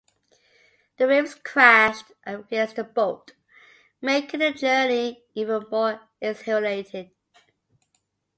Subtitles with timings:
[0.97, 3.33] The waves crashed against the boat,
[4.01, 7.11] making the journey even more exhilarating.